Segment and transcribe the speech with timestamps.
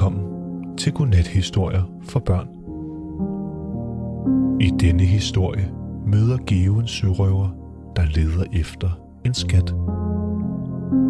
[0.00, 2.48] Velkommen til Godnat-historier for børn.
[4.60, 5.74] I denne historie
[6.06, 7.48] møder Geo en sørøver,
[7.96, 8.90] der leder efter
[9.24, 9.74] en skat.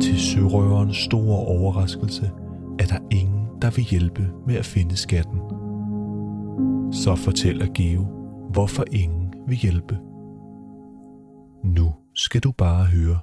[0.02, 2.30] Til sørøverens store overraskelse
[2.78, 5.38] er der ingen, der vil hjælpe med at finde skatten.
[6.92, 8.04] Så fortæller Geo,
[8.52, 9.98] hvorfor ingen vil hjælpe.
[11.64, 13.18] Nu skal du bare høre.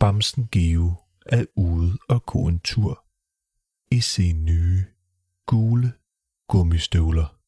[0.00, 0.92] Bamsen Geo
[1.28, 3.04] er ude og gå en tur
[3.90, 4.86] i sine nye
[5.46, 5.92] gule
[6.48, 7.38] gummistøvler.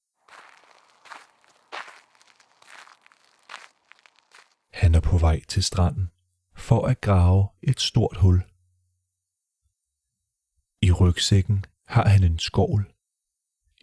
[4.80, 6.10] Han er på vej til stranden
[6.56, 8.42] for at grave et stort hul.
[10.82, 12.92] I rygsækken har han en skål,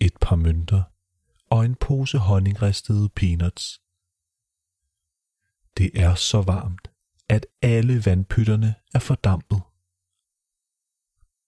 [0.02, 0.84] et par mønter
[1.50, 3.82] og en pose honningristede peanuts.
[5.78, 6.92] Det er så varmt,
[7.30, 9.62] at alle vandpytterne er fordampet.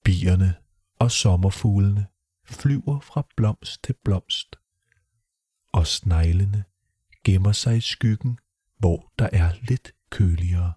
[0.04, 0.54] Bierne
[0.98, 2.06] og sommerfuglene
[2.44, 4.56] flyver fra blomst til blomst,
[5.72, 6.64] og sneglene
[7.24, 8.38] gemmer sig i skyggen,
[8.78, 10.72] hvor der er lidt køligere.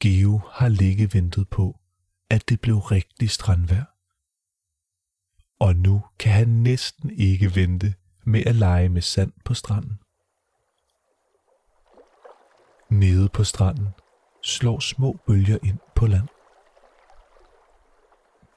[0.00, 1.80] Geo har ligge ventet på,
[2.30, 3.84] at det blev rigtig strandvejr.
[5.60, 9.98] Og nu kan han næsten ikke vente med at lege med sand på stranden.
[12.90, 13.88] Nede på stranden
[14.42, 16.28] slår små bølger ind på land.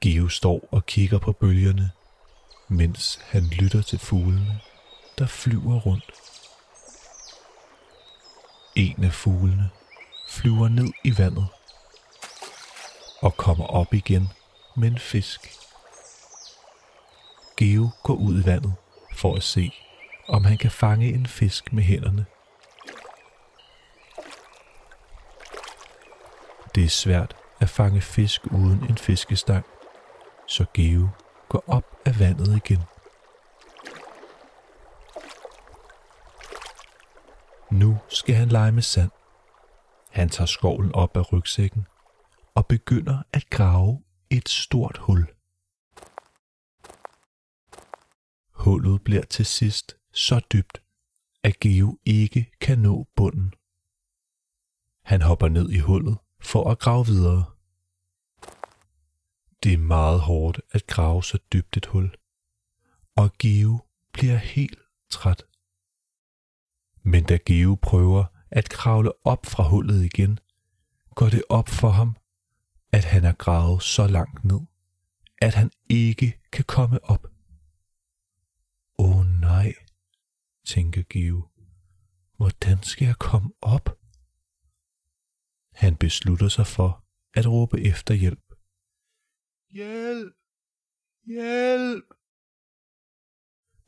[0.02, 1.90] Geo står og kigger på bølgerne,
[2.68, 4.60] mens han lytter til fuglene,
[5.18, 6.12] der flyver rundt.
[8.74, 9.70] En af fuglene
[10.28, 11.46] flyver ned i vandet
[13.20, 14.28] og kommer op igen
[14.76, 15.52] med en fisk.
[17.56, 18.74] Geo går ud i vandet
[19.14, 19.70] for at se,
[20.28, 22.26] om han kan fange en fisk med hænderne.
[26.74, 29.66] Det er svært at fange fisk uden en fiskestang,
[30.48, 31.08] så Geo
[31.48, 32.82] går op af vandet igen.
[37.70, 39.10] Nu skal han lege med sand.
[40.10, 41.86] Han tager skovlen op af rygsækken
[42.54, 45.26] og begynder at grave et stort hul.
[48.52, 50.82] Hullet bliver til sidst så dybt,
[51.44, 53.54] at Geo ikke kan nå bunden.
[55.04, 57.44] Han hopper ned i hullet for at grave videre.
[59.62, 62.14] Det er meget hårdt at grave så dybt et hul,
[63.16, 63.80] og Geo
[64.12, 64.78] bliver helt
[65.10, 65.44] træt.
[67.02, 70.38] Men da Geo prøver at kravle op fra hullet igen,
[71.14, 72.16] går det op for ham,
[72.92, 74.60] at han er gravet så langt ned,
[75.38, 77.26] at han ikke kan komme op.
[78.98, 79.74] Åh oh, nej,
[80.66, 81.48] tænker Geo.
[82.36, 83.98] Hvordan skal jeg komme op?
[85.72, 88.51] Han beslutter sig for at råbe efter hjælp.
[89.72, 90.34] Hjælp!
[91.26, 92.04] Hjælp!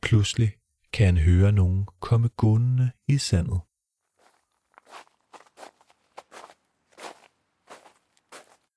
[0.01, 0.53] Pludselig
[0.93, 3.61] kan han høre nogen komme gående i sandet.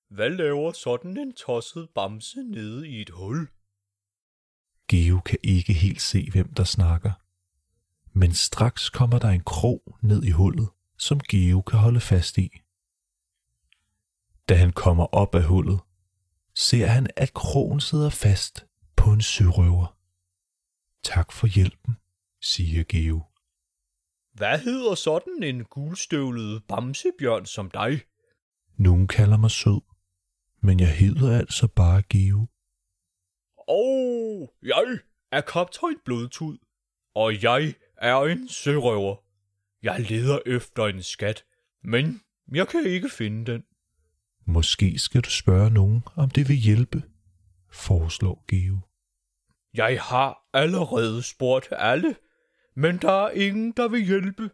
[0.08, 3.48] Hvad laver sådan en tosset bamse nede i et hul?
[4.88, 7.12] Geo kan ikke helt se, hvem der snakker.
[8.18, 10.68] Men straks kommer der en krog ned i hullet,
[10.98, 12.50] som Geo kan holde fast i.
[14.48, 15.80] Da han kommer op af hullet,
[16.58, 19.98] ser han, at krogen sidder fast på en sørøver.
[21.02, 21.94] Tak for hjælpen,
[22.41, 23.22] siger Geo.
[24.32, 28.00] Hvad hedder sådan en gulstøvlet bamsebjørn som dig?
[28.76, 29.80] Nogen kalder mig sød,
[30.60, 32.47] men jeg hedder altså bare Geo.
[33.68, 34.98] Og jeg
[35.32, 36.58] er kaptajn Blodtud,
[37.14, 39.16] og jeg er en sørøver.
[39.82, 41.44] Jeg leder efter en skat,
[41.84, 42.20] men
[42.54, 43.64] jeg kan ikke finde den.
[44.50, 47.03] Måske skal du spørge nogen, om det vil hjælpe,
[47.70, 48.78] foreslår Geo.
[49.75, 52.16] Jeg har allerede spurgt alle,
[52.76, 54.50] men der er ingen, der vil hjælpe.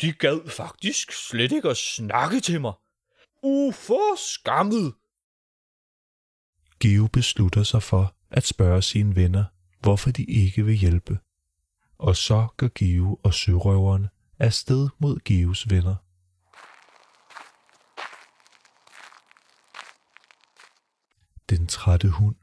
[0.00, 2.72] De gad faktisk slet ikke at snakke til mig.
[3.42, 4.94] Uforskammet!
[6.80, 9.44] Geo beslutter sig for at spørge sine venner,
[9.80, 11.18] hvorfor de ikke vil hjælpe.
[11.98, 14.06] Og så går Geo og sørøveren
[14.38, 15.94] afsted mod Geos venner.
[21.50, 22.36] Den trætte hund,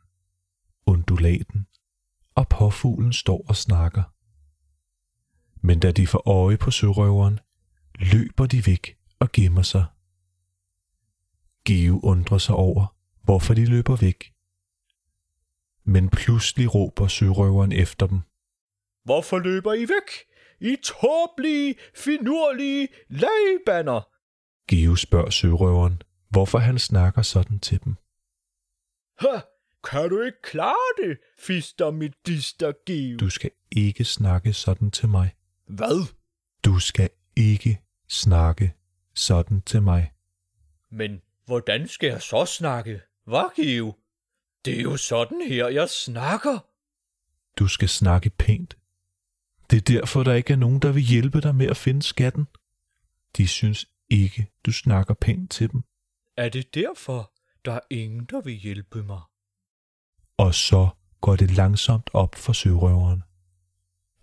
[0.85, 1.67] undulaten
[2.35, 4.03] og påfuglen står og snakker.
[5.67, 7.39] Men da de får øje på sørøveren,
[7.95, 9.85] løber de væk og gemmer sig.
[11.65, 14.33] Geo undrer sig over, hvorfor de løber væk.
[15.83, 18.21] Men pludselig råber sørøveren efter dem.
[19.03, 20.09] Hvorfor løber I væk?
[20.61, 24.01] I tåbelige, finurlige lagbander!
[24.67, 27.95] Geo spørger sørøveren, hvorfor han snakker sådan til dem.
[29.21, 29.39] Ha!
[29.83, 33.17] Kan du ikke klare det, fister mit dister giv?
[33.17, 35.35] Du skal ikke snakke sådan til mig.
[35.67, 36.13] Hvad?
[36.65, 38.73] Du skal ikke snakke
[39.15, 40.11] sådan til mig.
[40.91, 43.01] Men hvordan skal jeg så snakke?
[43.25, 43.93] Hvad, Give?
[44.65, 46.59] Det er jo sådan her, jeg snakker.
[47.59, 48.77] Du skal snakke pænt.
[49.71, 52.47] Det er derfor, der ikke er nogen, der vil hjælpe dig med at finde skatten.
[53.37, 55.81] De synes ikke, du snakker pænt til dem.
[56.37, 57.30] Er det derfor,
[57.65, 59.21] der er ingen, der vil hjælpe mig?
[60.37, 60.89] Og så
[61.21, 63.23] går det langsomt op for sørøveren.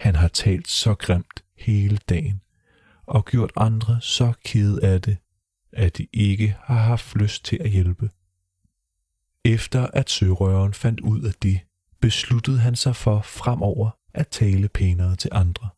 [0.00, 2.42] Han har talt så grimt hele dagen
[3.06, 5.18] og gjort andre så kede af det,
[5.72, 8.10] at de ikke har haft lyst til at hjælpe.
[9.44, 11.60] Efter at sørøveren fandt ud af det,
[12.00, 15.68] besluttede han sig for fremover at tale pænere til andre.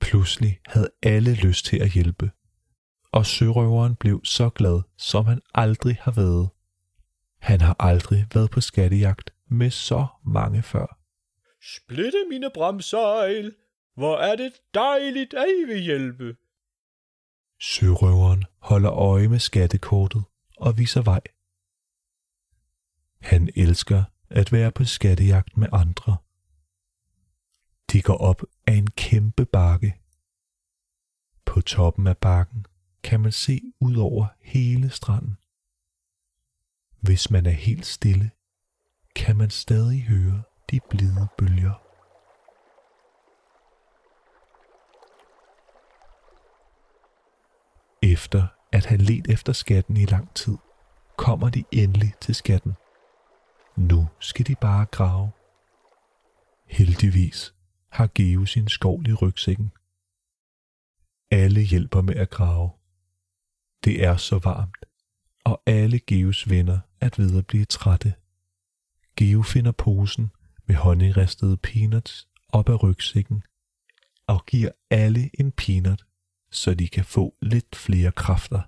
[0.00, 2.30] Pludselig havde alle lyst til at hjælpe,
[3.12, 6.48] og sørøveren blev så glad, som han aldrig har været.
[7.38, 10.98] Han har aldrig været på skattejagt med så mange før.
[11.62, 13.54] Splitte mine bremsejl.
[13.94, 16.36] Hvor er det dejligt, at I vil hjælpe.
[17.60, 20.24] Sørøveren holder øje med skattekortet
[20.56, 21.20] og viser vej.
[23.20, 26.16] Han elsker at være på skattejagt med andre.
[27.92, 29.94] De går op af en kæmpe bakke.
[31.44, 32.66] På toppen af bakken
[33.06, 35.36] kan man se ud over hele stranden.
[37.00, 38.30] Hvis man er helt stille,
[39.16, 41.82] kan man stadig høre de blide bølger.
[48.02, 50.56] Efter at have let efter skatten i lang tid,
[51.16, 52.72] kommer de endelig til skatten.
[53.76, 55.30] Nu skal de bare grave.
[56.66, 57.54] Heldigvis
[57.90, 59.72] har Geo sin skovl i rygsækken.
[61.30, 62.70] Alle hjælper med at grave.
[63.84, 64.84] Det er så varmt,
[65.44, 68.14] og alle Geos venner at ved at blive trætte.
[69.16, 70.30] Geo finder posen
[70.66, 73.42] med honningristede peanuts op af rygsækken
[74.26, 76.06] og giver alle en peanut,
[76.50, 78.62] så de kan få lidt flere kræfter.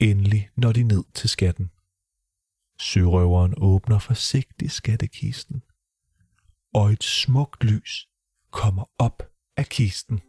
[0.00, 1.70] Endelig når de ned til skatten.
[2.80, 5.62] Sørøveren åbner forsigtigt skattekisten,
[6.74, 8.08] og et smukt lys
[8.50, 9.22] kommer op
[9.56, 10.20] af kisten.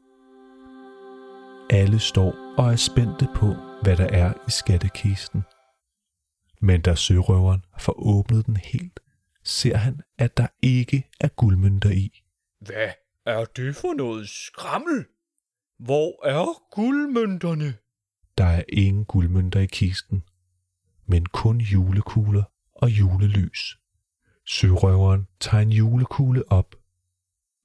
[1.69, 5.43] Alle står og er spændte på, hvad der er i skattekisten.
[6.61, 8.99] Men da sørøveren får åbnet den helt,
[9.43, 12.23] ser han, at der ikke er guldmønter i.
[12.59, 12.89] Hvad
[13.25, 15.05] er det for noget skrammel?
[15.79, 17.73] Hvor er guldmønterne?
[18.37, 20.23] Der er ingen guldmønter i kisten,
[21.05, 22.43] men kun julekugler
[22.75, 23.77] og julelys.
[24.45, 26.75] Sørøveren tager en julekugle op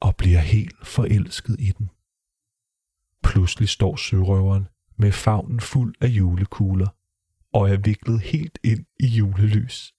[0.01, 1.91] og bliver helt forelsket i den.
[3.33, 6.89] Pludselig står sørøveren med favnen fuld af julekugler
[7.53, 9.95] og er viklet helt ind i julelys.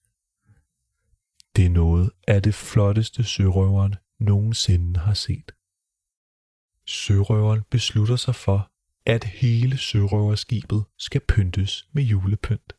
[1.56, 5.52] Det er noget af det flotteste sørøveren nogensinde har set.
[6.86, 8.70] Sørøveren beslutter sig for,
[9.06, 12.72] at hele sørøverskibet skal pyntes med julepynt.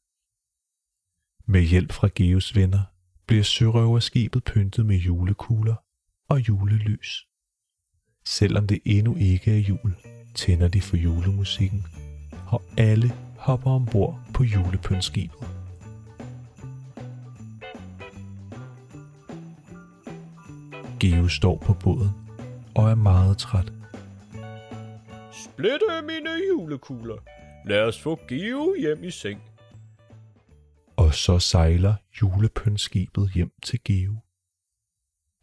[1.45, 2.83] Med hjælp fra Geos venner
[3.27, 5.75] bliver sørøverskibet pyntet med julekugler
[6.29, 7.27] og julelys.
[8.25, 11.85] Selvom det endnu ikke er jul, tænder de for julemusikken,
[12.47, 15.37] og alle hopper ombord på julepyntskibet.
[20.99, 22.09] Geo står på båden
[22.75, 23.73] og er meget træt.
[25.31, 27.17] Splitte mine julekugler.
[27.65, 29.41] Lad os få Geo hjem i seng.
[30.97, 34.15] Og så sejler julepyntskibet hjem til Geo.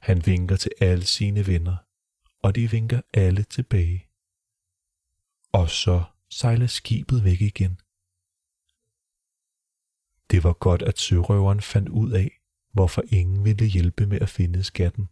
[0.01, 1.77] Han vinker til alle sine venner,
[2.43, 4.12] og de vinker alle tilbage.
[5.53, 7.81] Og så sejler skibet væk igen.
[10.31, 12.41] Det var godt, at sørøveren fandt ud af,
[12.73, 15.09] hvorfor ingen ville hjælpe med at finde skatten.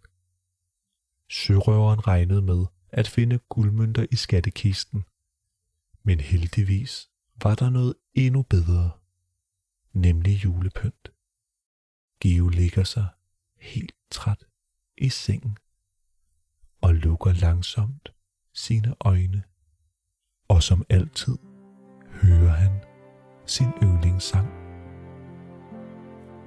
[1.30, 5.04] Sørøveren regnede med at finde guldmønter i skattekisten,
[6.02, 7.10] men heldigvis
[7.42, 8.90] var der noget endnu bedre,
[9.92, 11.12] nemlig julepynt.
[12.20, 13.06] Geo ligger sig
[13.56, 14.44] helt træt
[14.96, 15.56] i sengen
[16.80, 18.12] og lukker langsomt
[18.52, 19.49] sine øjne.
[20.50, 21.38] Og som altid
[22.22, 22.70] hører han
[23.46, 24.48] sin yndlingssang.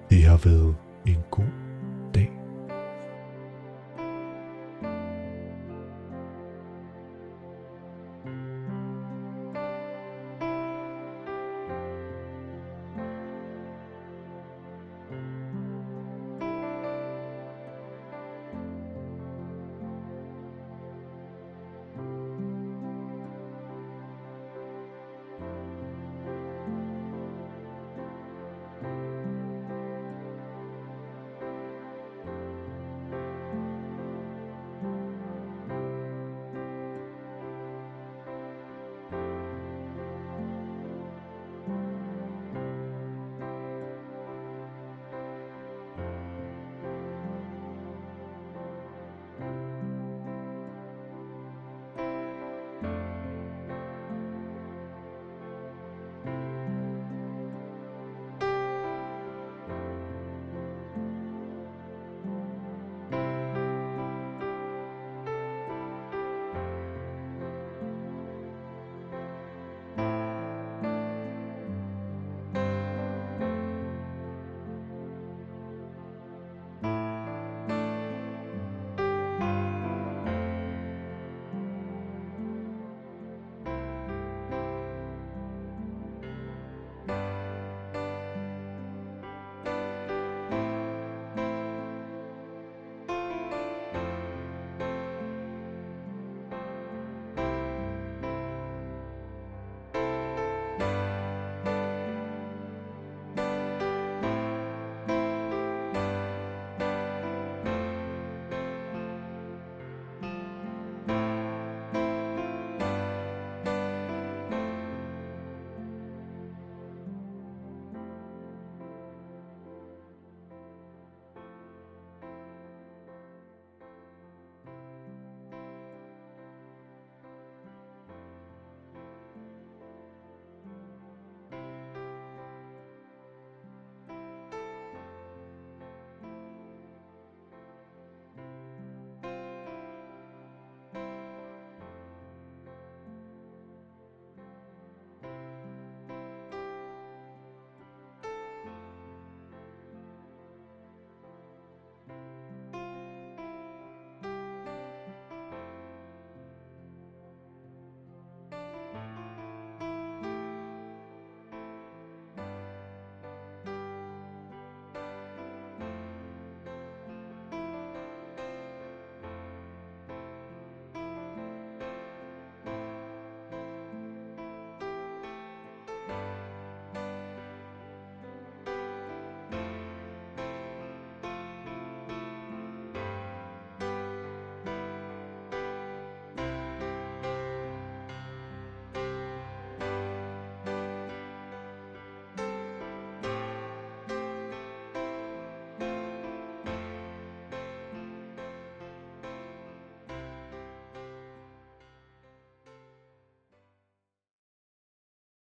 [0.10, 0.76] Det har været
[1.08, 1.54] en god
[2.14, 2.43] dag.